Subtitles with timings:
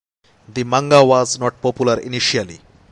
[0.51, 2.59] The manga was not popular initially.